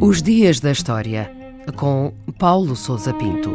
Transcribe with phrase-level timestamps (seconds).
[0.00, 1.30] Os Dias da História,
[1.76, 3.50] com Paulo Souza Pinto.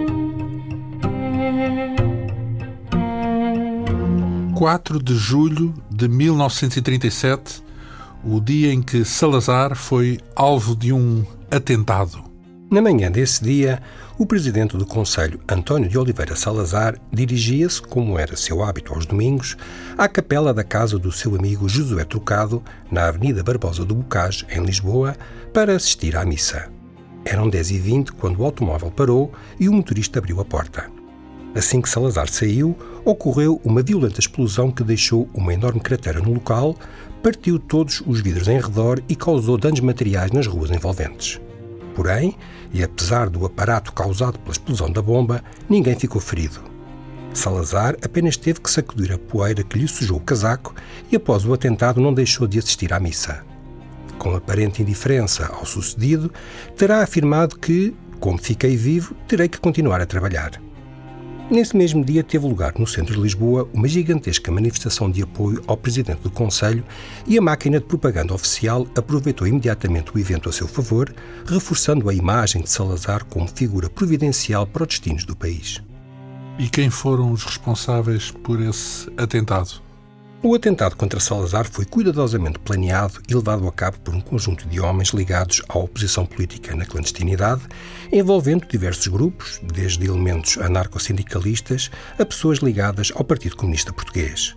[4.55, 7.61] 4 de julho de 1937,
[8.23, 12.26] o dia em que Salazar foi alvo de um atentado.
[12.69, 13.81] Na manhã desse dia,
[14.17, 19.55] o presidente do Conselho, António de Oliveira Salazar, dirigia-se, como era seu hábito aos domingos,
[19.97, 24.61] à capela da casa do seu amigo Josué Trocado, na Avenida Barbosa do Bocage, em
[24.65, 25.15] Lisboa,
[25.53, 26.69] para assistir à missa.
[27.23, 30.91] Eram 10 e 20 quando o automóvel parou e o motorista abriu a porta.
[31.55, 36.75] Assim que Salazar saiu, ocorreu uma violenta explosão que deixou uma enorme cratera no local,
[37.23, 41.39] partiu todos os vidros em redor e causou danos materiais nas ruas envolventes.
[41.97, 42.37] Porém,
[42.71, 46.59] e apesar do aparato causado pela explosão da bomba, ninguém ficou ferido.
[47.33, 50.75] Salazar apenas teve que sacudir a poeira que lhe sujou o casaco
[51.11, 53.43] e, após o atentado, não deixou de assistir à missa.
[54.19, 56.31] Com aparente indiferença ao sucedido,
[56.75, 60.66] terá afirmado que, como fiquei vivo, terei que continuar a trabalhar.
[61.49, 65.77] Nesse mesmo dia teve lugar no centro de Lisboa uma gigantesca manifestação de apoio ao
[65.77, 66.83] presidente do Conselho
[67.25, 72.13] e a máquina de propaganda oficial aproveitou imediatamente o evento a seu favor, reforçando a
[72.13, 75.81] imagem de Salazar como figura providencial para os destinos do país.
[76.59, 79.86] E quem foram os responsáveis por esse atentado?
[80.43, 84.79] O atentado contra Salazar foi cuidadosamente planeado e levado a cabo por um conjunto de
[84.79, 87.63] homens ligados à oposição política na clandestinidade,
[88.11, 94.55] envolvendo diversos grupos, desde elementos anarcossindicalistas a pessoas ligadas ao Partido Comunista Português.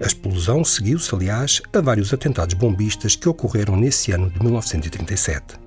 [0.00, 5.58] A explosão seguiu-se, aliás, a vários atentados bombistas que ocorreram nesse ano de 1937.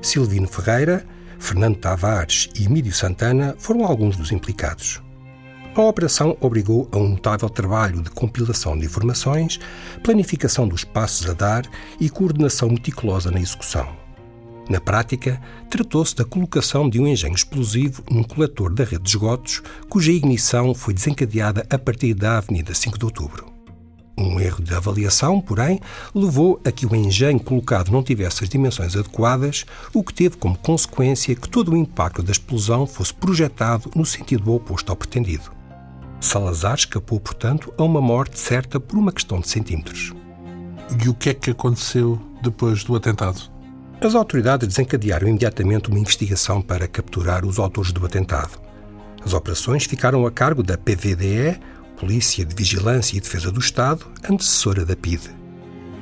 [0.00, 1.04] Silvino Ferreira,
[1.38, 5.02] Fernando Tavares e Emílio Santana foram alguns dos implicados.
[5.74, 9.60] A operação obrigou a um notável trabalho de compilação de informações,
[10.02, 11.66] planificação dos passos a dar
[12.00, 13.88] e coordenação meticulosa na execução.
[14.68, 19.62] Na prática, tratou-se da colocação de um engenho explosivo num coletor da rede de esgotos,
[19.88, 23.46] cuja ignição foi desencadeada a partir da Avenida 5 de Outubro.
[24.18, 25.80] Um erro de avaliação, porém,
[26.12, 29.64] levou a que o engenho colocado não tivesse as dimensões adequadas,
[29.94, 34.52] o que teve como consequência que todo o impacto da explosão fosse projetado no sentido
[34.52, 35.57] oposto ao pretendido.
[36.20, 40.12] Salazar escapou, portanto, a uma morte certa por uma questão de centímetros.
[41.04, 43.40] E o que é que aconteceu depois do atentado?
[44.00, 48.60] As autoridades desencadearam imediatamente uma investigação para capturar os autores do atentado.
[49.24, 51.60] As operações ficaram a cargo da PVDE,
[51.96, 55.37] Polícia de Vigilância e Defesa do Estado, antecessora da PIDE.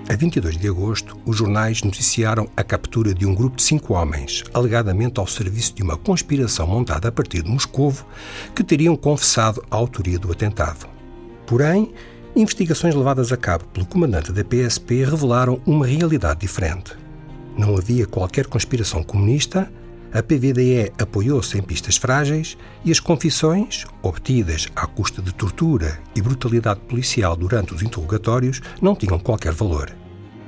[0.08, 4.44] A 22 de agosto, os jornais noticiaram a captura de um grupo de cinco homens,
[4.54, 8.06] alegadamente ao serviço de uma conspiração montada a partir de Moscovo,
[8.54, 10.86] que teriam confessado a autoria do atentado.
[11.44, 11.92] Porém,
[12.36, 16.92] investigações levadas a cabo pelo comandante da PSP revelaram uma realidade diferente.
[17.58, 19.68] Não havia qualquer conspiração comunista,
[20.12, 26.22] a PVDE apoiou-se em pistas frágeis e as confissões, obtidas à custa de tortura e
[26.22, 29.94] brutalidade policial durante os interrogatórios, não tinham qualquer valor.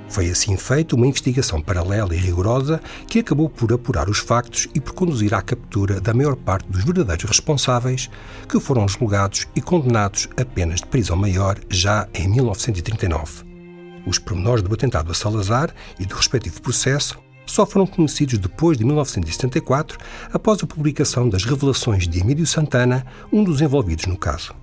[0.09, 4.81] Foi assim feita uma investigação paralela e rigorosa que acabou por apurar os factos e
[4.81, 8.09] por conduzir à captura da maior parte dos verdadeiros responsáveis,
[8.49, 13.45] que foram julgados e condenados a penas de prisão maior já em 1939.
[14.07, 18.85] Os pormenores do atentado a Salazar e do respectivo processo só foram conhecidos depois de
[18.85, 19.99] 1974,
[20.33, 24.55] após a publicação das revelações de Emílio Santana, um dos envolvidos no caso.